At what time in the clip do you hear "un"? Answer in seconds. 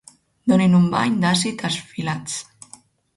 0.77-0.87